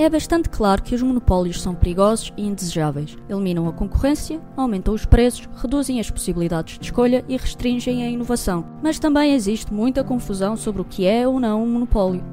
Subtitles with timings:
[0.00, 3.18] É bastante claro que os monopólios são perigosos e indesejáveis.
[3.28, 8.64] Eliminam a concorrência, aumentam os preços, reduzem as possibilidades de escolha e restringem a inovação.
[8.82, 12.24] Mas também existe muita confusão sobre o que é ou não um monopólio.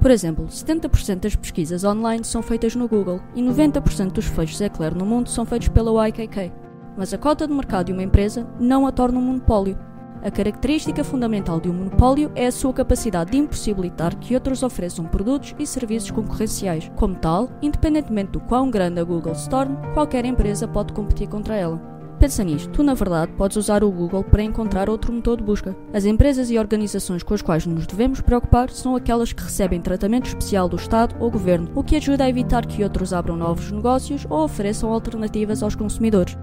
[0.00, 4.96] Por exemplo, 70% das pesquisas online são feitas no Google e 90% dos fechos Eclair
[4.96, 6.52] no mundo são feitos pela YKK.
[6.96, 9.78] Mas a cota de mercado de uma empresa não a torna um monopólio.
[10.24, 15.04] A característica fundamental de um monopólio é a sua capacidade de impossibilitar que outros ofereçam
[15.04, 16.90] produtos e serviços concorrenciais.
[16.96, 21.54] Como tal, independentemente do quão grande a Google se torne, qualquer empresa pode competir contra
[21.54, 21.78] ela.
[22.18, 25.76] Pensa nisto, tu na verdade podes usar o Google para encontrar outro motor de busca.
[25.92, 30.28] As empresas e organizações com as quais nos devemos preocupar são aquelas que recebem tratamento
[30.28, 34.26] especial do Estado ou governo, o que ajuda a evitar que outros abram novos negócios
[34.30, 36.34] ou ofereçam alternativas aos consumidores.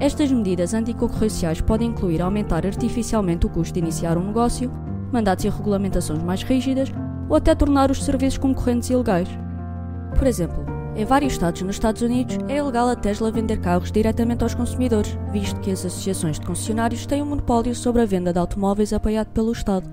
[0.00, 4.70] Estas medidas anticoncorrenciais podem incluir aumentar artificialmente o custo de iniciar um negócio,
[5.12, 6.92] mandatos e regulamentações mais rígidas
[7.28, 9.28] ou até tornar os serviços concorrentes ilegais.
[10.16, 14.44] Por exemplo, em vários estados nos Estados Unidos é ilegal a Tesla vender carros diretamente
[14.44, 18.38] aos consumidores, visto que as associações de concessionários têm um monopólio sobre a venda de
[18.38, 19.88] automóveis apoiado pelo Estado.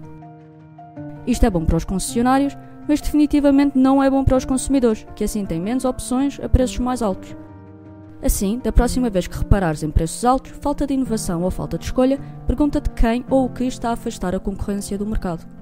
[1.25, 2.55] Isto é bom para os concessionários,
[2.87, 6.77] mas definitivamente não é bom para os consumidores, que assim têm menos opções a preços
[6.77, 7.35] mais altos.
[8.21, 11.85] Assim, da próxima vez que reparares em preços altos, falta de inovação ou falta de
[11.85, 15.54] escolha, pergunta-te quem ou o que está a afastar a concorrência do mercado.